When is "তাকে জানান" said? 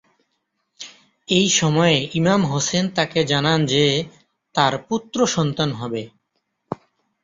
2.95-3.59